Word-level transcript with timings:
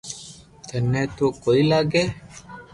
ٿني 0.67 1.03
تو 1.15 1.25
ڪوئي 1.43 1.61
لاگي 1.69 2.03